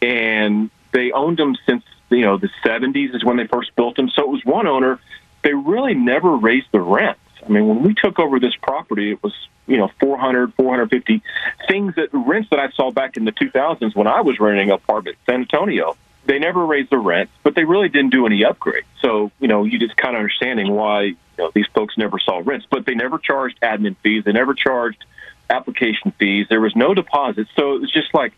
[0.00, 4.10] And they owned them since you know the 70s is when they first built them.
[4.10, 5.00] So it was one owner
[5.42, 7.20] they really never raised the rents.
[7.44, 9.34] I mean, when we took over this property, it was,
[9.66, 11.22] you know, 400, 450
[11.68, 14.74] things that rents that I saw back in the 2000s when I was renting an
[14.74, 15.96] apartment San Antonio.
[16.24, 18.84] They never raised the rent, but they really didn't do any upgrades.
[19.00, 22.40] So, you know, you just kind of understanding why, you know, these folks never saw
[22.44, 24.24] rents, but they never charged admin fees.
[24.24, 25.04] They never charged
[25.50, 26.46] application fees.
[26.48, 27.48] There was no deposit.
[27.56, 28.32] So it was just like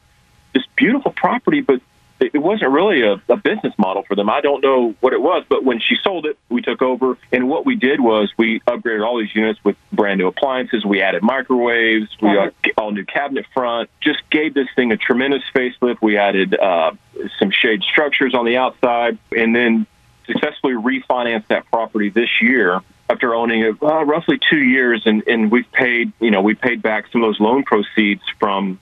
[0.55, 1.81] this beautiful property, but
[2.21, 4.31] it wasn't really a, a business model for them.
[4.31, 7.49] I don't know what it was, but when she sold it, we took over, and
[7.49, 10.85] what we did was we upgraded all these units with brand new appliances.
[10.85, 15.43] We added microwaves, we got all new cabinet front, just gave this thing a tremendous
[15.55, 15.99] facelift.
[16.01, 16.93] We added uh,
[17.39, 19.87] some shade structures on the outside, and then
[20.27, 25.51] successfully refinanced that property this year after owning it uh, roughly two years, and, and
[25.51, 28.81] we've paid, you know, we paid back some of those loan proceeds from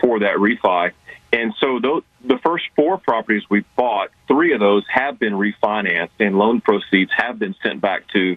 [0.00, 0.92] for that refi.
[1.32, 6.10] And so those, the first four properties we bought, three of those have been refinanced,
[6.18, 8.36] and loan proceeds have been sent back to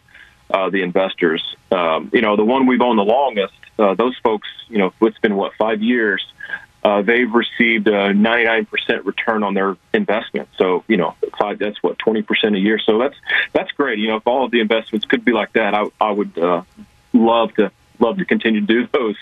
[0.52, 1.56] uh, the investors.
[1.72, 5.18] Um, you know, the one we've owned the longest, uh, those folks, you know, it's
[5.20, 6.24] been what five years.
[6.84, 8.68] Uh, they've received a 99%
[9.06, 10.50] return on their investment.
[10.58, 12.26] So, you know, five, that's what 20%
[12.56, 12.78] a year.
[12.78, 13.16] So that's
[13.54, 14.00] that's great.
[14.00, 16.64] You know, if all of the investments could be like that, I, I would uh,
[17.14, 19.16] love to love to continue to do those.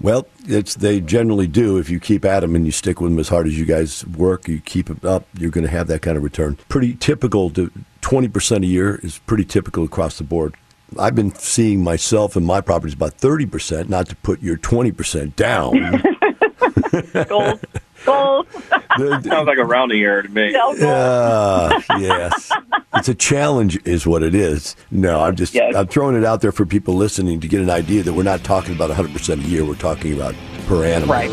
[0.00, 1.76] Well, it's they generally do.
[1.76, 4.06] If you keep at them and you stick with them as hard as you guys
[4.06, 6.56] work, you keep it up, you're going to have that kind of return.
[6.68, 7.50] Pretty typical.
[7.50, 10.54] To twenty percent a year is pretty typical across the board.
[10.98, 13.88] I've been seeing myself and my properties about thirty percent.
[13.90, 15.72] Not to put your twenty percent down.
[17.28, 17.60] Gold.
[18.06, 18.46] Goals.
[18.96, 20.54] Sounds like a rounding error to me.
[20.56, 22.50] Uh, yes.
[23.00, 24.76] It's a challenge, is what it is.
[24.90, 25.74] No, I'm just Yes.
[25.74, 28.44] I'm throwing it out there for people listening to get an idea that we're not
[28.44, 29.64] talking about 100 percent a year.
[29.64, 30.34] We're talking about
[30.66, 31.10] per annum.
[31.10, 31.30] Right.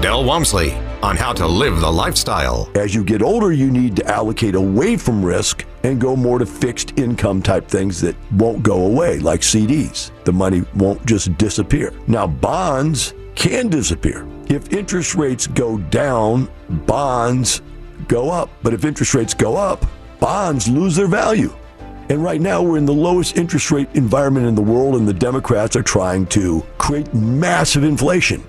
[0.00, 2.70] Del Walmsley on how to live the lifestyle.
[2.76, 6.46] As you get older, you need to allocate away from risk and go more to
[6.46, 10.12] fixed income type things that won't go away, like CDs.
[10.22, 11.92] The money won't just disappear.
[12.06, 14.24] Now, bonds can disappear.
[14.48, 16.48] If interest rates go down,
[16.86, 17.60] bonds
[18.06, 18.50] go up.
[18.62, 19.84] But if interest rates go up,
[20.20, 21.54] bonds lose their value.
[22.10, 25.12] And right now, we're in the lowest interest rate environment in the world, and the
[25.12, 28.42] Democrats are trying to create massive inflation.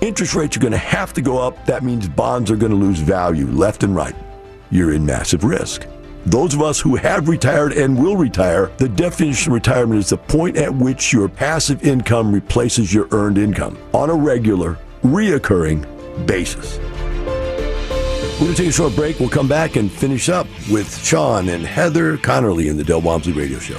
[0.00, 1.66] Interest rates are going to have to go up.
[1.66, 4.14] That means bonds are going to lose value left and right.
[4.70, 5.86] You're in massive risk.
[6.26, 10.18] Those of us who have retired and will retire, the definition of retirement is the
[10.18, 15.86] point at which your passive income replaces your earned income on a regular, reoccurring
[16.26, 16.78] basis.
[18.40, 19.20] We're going to take a short break.
[19.20, 23.34] We'll come back and finish up with Sean and Heather Connerly in the Del Walmsley
[23.34, 23.78] Radio Show.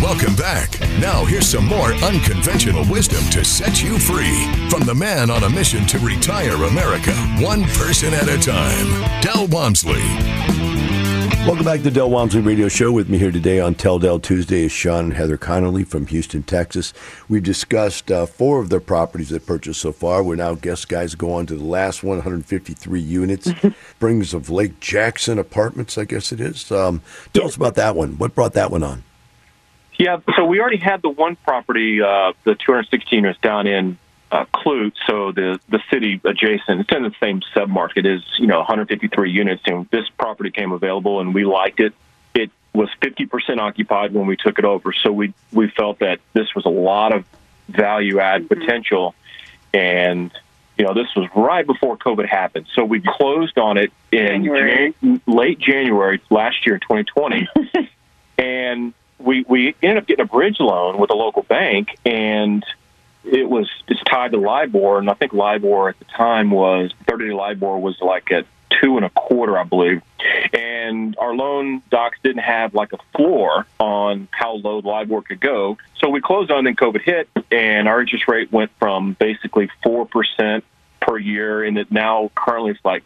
[0.00, 0.80] Welcome back.
[0.98, 5.50] Now, here's some more unconventional wisdom to set you free from the man on a
[5.50, 9.20] mission to retire America, one person at a time.
[9.20, 10.81] Del Walmsley.
[11.44, 12.92] Welcome back to the Del Walmsley Radio Show.
[12.92, 16.44] With me here today on Tell Del Tuesday is Sean and Heather Connolly from Houston,
[16.44, 16.94] Texas.
[17.28, 20.22] We've discussed uh, four of their properties they've purchased so far.
[20.22, 23.50] We're now guest guys go on to the last 153 units.
[23.98, 26.70] Brings of Lake Jackson Apartments, I guess it is.
[26.70, 27.02] Um,
[27.34, 28.18] tell us about that one.
[28.18, 29.02] What brought that one on?
[29.98, 33.98] Yeah, so we already had the one property, uh, the 216 units down in
[34.32, 36.80] uh, Clute, so the the city adjacent.
[36.80, 41.20] It's in the same submarket as you know 153 units, and this property came available,
[41.20, 41.92] and we liked it.
[42.34, 46.54] It was 50% occupied when we took it over, so we we felt that this
[46.54, 47.26] was a lot of
[47.68, 49.14] value add potential,
[49.74, 50.32] and
[50.78, 54.94] you know this was right before COVID happened, so we closed on it in January.
[55.02, 57.48] Jan- late January last year, 2020,
[58.38, 62.64] and we we ended up getting a bridge loan with a local bank, and
[63.24, 67.28] it was it's tied to LIBOR, and I think LIBOR at the time was 30
[67.28, 68.46] day LIBOR was like at
[68.80, 70.02] two and a quarter, I believe.
[70.52, 75.78] And our loan docs didn't have like a floor on how low LIBOR could go,
[75.98, 76.64] so we closed on.
[76.64, 80.64] Then COVID hit, and our interest rate went from basically four percent
[81.00, 83.02] per year, and it now currently it's like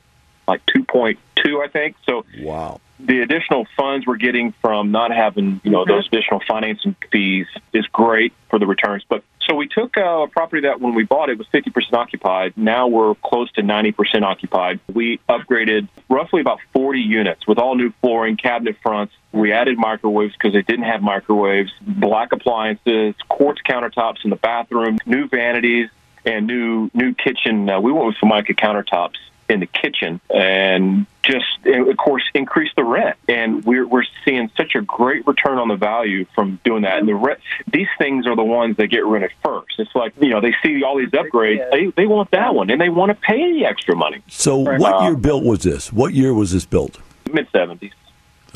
[0.49, 1.17] like 2.2,
[1.65, 1.97] I think.
[2.05, 2.81] So wow.
[3.01, 7.87] the additional funds we're getting from not having, you know, those additional financing fees is
[7.87, 9.05] great for the returns.
[9.09, 12.55] But so we took uh, a property that when we bought it was 50% occupied.
[12.57, 14.81] Now we're close to 90% occupied.
[14.93, 19.15] We upgraded roughly about 40 units with all new flooring, cabinet fronts.
[19.33, 24.99] We added microwaves because they didn't have microwaves, black appliances, quartz countertops in the bathroom,
[25.07, 25.91] new vanities,
[26.25, 27.71] and new new kitchen.
[27.71, 29.17] Uh, we went with Formica countertops
[29.49, 34.75] in the kitchen and just of course increase the rent and we're we're seeing such
[34.75, 37.37] a great return on the value from doing that and the re-
[37.73, 40.83] these things are the ones that get rented first it's like you know they see
[40.83, 43.95] all these upgrades they they want that one and they want to pay the extra
[43.97, 44.81] money So, Right.
[44.81, 45.93] what Uh, year built was this?
[45.93, 46.99] What year was this built?
[47.33, 47.93] mid 70s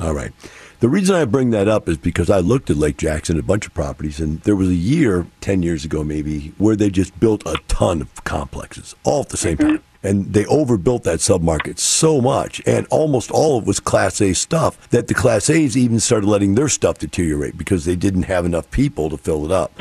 [0.00, 0.32] All right.
[0.80, 3.66] The reason I bring that up is because I looked at Lake Jackson, a bunch
[3.66, 7.42] of properties, and there was a year, 10 years ago maybe, where they just built
[7.46, 9.82] a ton of complexes all at the same time.
[10.02, 14.32] And they overbuilt that submarket so much, and almost all of it was Class A
[14.32, 18.46] stuff, that the Class A's even started letting their stuff deteriorate because they didn't have
[18.46, 19.72] enough people to fill it up.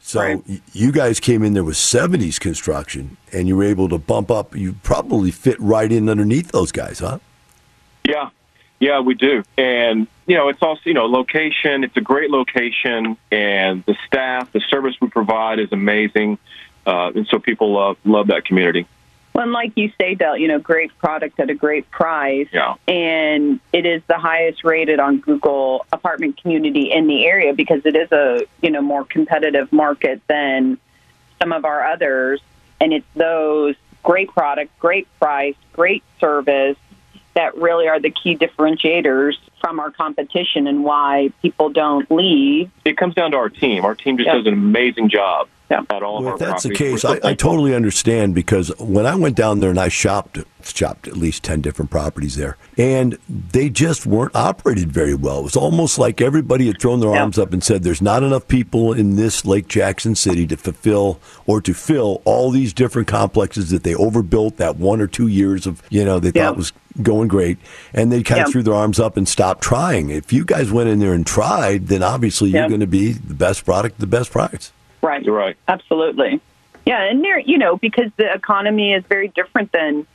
[0.00, 3.98] So y- you guys came in there with 70s construction, and you were able to
[3.98, 4.54] bump up.
[4.54, 7.18] You probably fit right in underneath those guys, huh?
[8.04, 8.30] Yeah,
[8.78, 9.42] yeah, we do.
[9.58, 11.82] And, you know, it's also, you know, location.
[11.82, 16.38] It's a great location, and the staff, the service we provide is amazing.
[16.86, 18.86] Uh, and so people love, love that community.
[19.34, 22.48] Well, and like you say, Del, you know, great product at a great price.
[22.52, 22.74] Yeah.
[22.86, 27.94] And it is the highest rated on Google apartment community in the area because it
[27.94, 30.78] is a, you know, more competitive market than
[31.40, 32.40] some of our others.
[32.80, 36.76] And it's those great product, great price, great service
[37.34, 42.70] that really are the key differentiators from our competition and why people don't leave.
[42.84, 43.84] It comes down to our team.
[43.84, 44.34] Our team just Yeah.
[44.36, 47.30] does an amazing job at all Well, of if our that's the case, so I,
[47.30, 51.42] I totally understand because when I went down there and I shopped, shopped at least
[51.42, 55.40] 10 different properties there, and they just weren't operated very well.
[55.40, 58.48] It was almost like everybody had thrown their arms up and said, There's not enough
[58.48, 63.68] people in this Lake Jackson city to fulfill or to fill all these different complexes
[63.70, 66.46] that they overbuilt that one or two years of, you know, they Yeah.
[66.46, 66.72] thought was
[67.02, 67.58] going great.
[67.94, 68.52] And they kind of Yeah.
[68.52, 70.10] threw their arms up and stopped trying.
[70.10, 73.34] If you guys went in there and tried, then obviously you're going to be the
[73.34, 74.72] best product, the best price.
[75.02, 75.22] Right.
[75.22, 75.56] You're right.
[75.68, 76.40] Absolutely.
[76.86, 80.06] Yeah, and there, you know, because the economy is very different than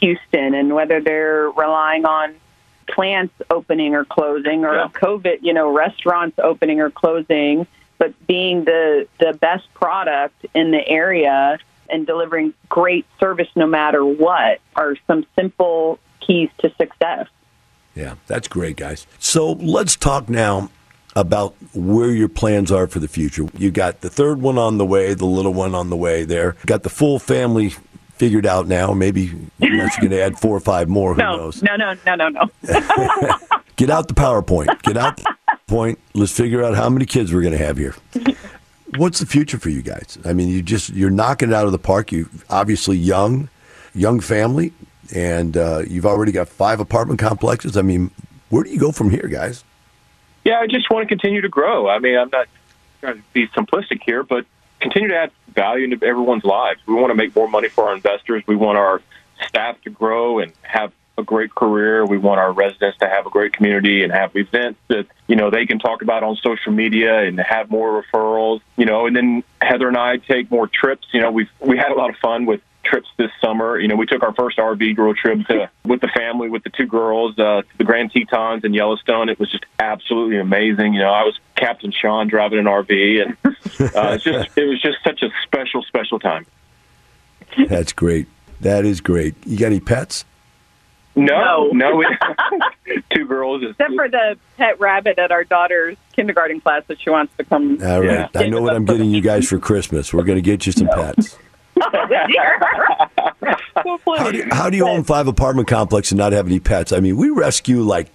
[0.00, 2.34] Houston, and whether they're relying on
[2.88, 4.88] plants opening or closing, or Yeah.
[4.92, 7.66] COVID, you know, restaurants opening or closing,
[7.98, 11.58] but being the the best product in the area
[11.88, 17.26] and delivering great service no matter what are some simple keys to success.
[17.94, 19.06] Yeah, that's great, guys.
[19.18, 20.70] So let's talk now
[21.16, 23.46] about where your plans are for the future.
[23.58, 26.56] You got the third one on the way, the little one on the way there.
[26.66, 27.70] Got the full family
[28.14, 28.92] figured out now.
[28.92, 31.62] Maybe unless you're going to add four or five more, who No, knows?
[31.62, 32.50] no, no, no, no, no.
[33.76, 34.82] Get out the PowerPoint.
[34.82, 35.24] Get out the
[35.66, 35.98] point.
[36.14, 37.94] Let's figure out how many kids we're going to have here.
[38.96, 40.18] What's the future for you guys?
[40.24, 42.12] I mean, you just you're knocking it out of the park.
[42.12, 43.48] You obviously young,
[43.94, 44.72] young family,
[45.14, 47.76] and uh, you've already got five apartment complexes.
[47.76, 48.10] I mean,
[48.48, 49.64] where do you go from here, guys?
[50.44, 51.88] Yeah, I just want to continue to grow.
[51.88, 52.48] I mean, I'm not
[53.00, 54.46] trying to be simplistic here, but
[54.80, 56.80] continue to add value into everyone's lives.
[56.86, 58.42] We want to make more money for our investors.
[58.46, 59.02] We want our
[59.46, 62.06] staff to grow and have a great career.
[62.06, 65.50] We want our residents to have a great community and have events that, you know,
[65.50, 69.44] they can talk about on social media and have more referrals, you know, and then
[69.60, 71.06] Heather and I take more trips.
[71.12, 73.78] You know, we've, we had a lot of fun with trips this summer.
[73.78, 76.70] You know, we took our first RV girl trip to, with the family, with the
[76.70, 79.28] two girls, uh, to the Grand Tetons and Yellowstone.
[79.28, 80.94] It was just absolutely amazing.
[80.94, 84.80] You know, I was Captain Sean driving an RV, and uh, it's just it was
[84.80, 86.46] just such a special, special time.
[87.68, 88.28] That's great.
[88.60, 89.34] That is great.
[89.46, 90.24] You got any pets?
[91.16, 92.06] No, no, we,
[93.14, 93.62] two girls.
[93.62, 97.44] Is, Except for the pet rabbit at our daughter's kindergarten class that she wants to
[97.44, 97.78] come.
[97.82, 98.30] All right.
[98.36, 100.14] I know what I'm getting you guys for Christmas.
[100.14, 101.36] We're going to get you some pets.
[103.76, 106.92] How do, you, how do you own five apartment complex and not have any pets?
[106.92, 108.08] I mean, we rescue like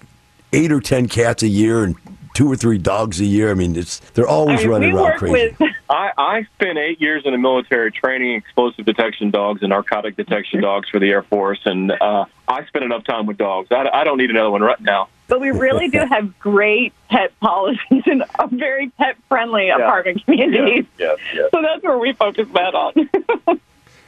[0.53, 1.95] eight or ten cats a year and
[2.36, 3.49] two or three dogs a year.
[3.49, 5.55] I mean, it's they're always I mean, running around crazy.
[5.59, 10.15] with- I, I spent eight years in the military training explosive detection dogs and narcotic
[10.15, 13.71] detection dogs for the Air Force, and uh, I spent enough time with dogs.
[13.71, 15.09] I, I don't need another one right now.
[15.27, 20.86] But we really do have great pet policies and a very pet friendly apartment communities.
[20.99, 21.49] Yes, yes.
[21.51, 23.09] So that's where we focus that on.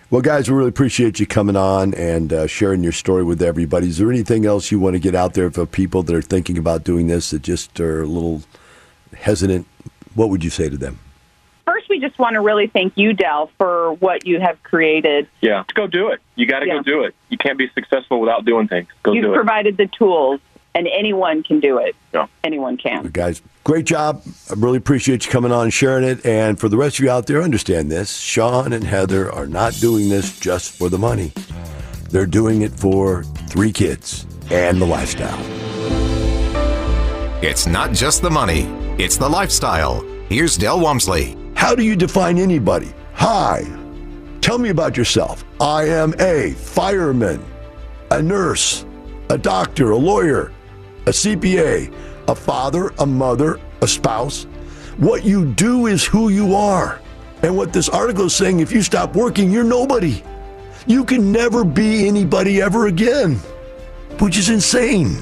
[0.10, 3.88] Well, guys, we really appreciate you coming on and uh, sharing your story with everybody.
[3.90, 6.58] Is there anything else you want to get out there for people that are thinking
[6.58, 8.42] about doing this that just are a little
[9.18, 9.68] hesitant?
[10.16, 11.00] What would you say to them?
[11.66, 15.28] First, we just want to really thank you, Del, for what you have created.
[15.42, 16.22] Yeah, go do it.
[16.36, 16.76] You got to Yeah.
[16.78, 17.14] go do it.
[17.28, 18.88] You can't be successful without doing things.
[19.04, 19.36] Go You've do it.
[19.36, 20.40] provided the tools,
[20.78, 21.96] and anyone can do it.
[22.14, 22.28] Yeah.
[22.44, 23.08] Anyone can.
[23.08, 24.22] Guys, great job.
[24.48, 26.24] I really appreciate you coming on and sharing it.
[26.24, 29.74] And for the rest of you out there, understand this Sean and Heather are not
[29.74, 31.34] doing this just for the money,
[32.12, 35.40] they're doing it for three kids and the lifestyle.
[37.44, 38.62] It's not just the money,
[39.00, 40.02] it's the lifestyle.
[40.30, 41.36] Here's Del Walmsley.
[41.56, 42.94] How do you define anybody?
[43.16, 43.66] Hi.
[44.42, 45.44] Tell me about yourself.
[45.60, 47.44] I am a fireman,
[48.12, 48.86] a nurse,
[49.30, 50.52] a doctor, a lawyer,
[51.08, 51.94] a CPA,
[52.28, 54.44] a father, a mother, a spouse.
[54.98, 57.00] What you do is who you are.
[57.44, 60.22] And what this article is saying, if you stop working, you're nobody.
[60.86, 63.36] You can never be anybody ever again,
[64.20, 65.18] which is insane.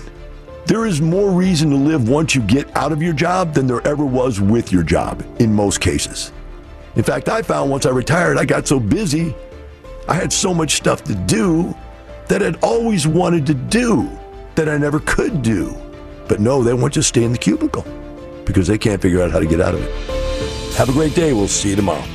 [0.65, 3.85] There is more reason to live once you get out of your job than there
[3.85, 6.31] ever was with your job in most cases.
[6.95, 9.35] In fact, I found once I retired, I got so busy,
[10.07, 11.75] I had so much stuff to do
[12.27, 14.09] that I'd always wanted to do
[14.55, 15.75] that I never could do.
[16.27, 17.85] But no, they want you to stay in the cubicle
[18.45, 20.75] because they can't figure out how to get out of it.
[20.75, 21.33] Have a great day.
[21.33, 22.14] We'll see you tomorrow.